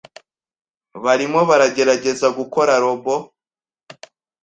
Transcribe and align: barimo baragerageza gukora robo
barimo 1.03 1.39
baragerageza 1.49 2.27
gukora 2.37 2.73
robo 2.83 3.15